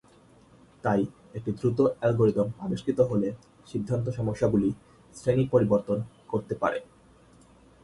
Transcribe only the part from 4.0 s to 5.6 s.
সমস্যাগুলি শ্রেণী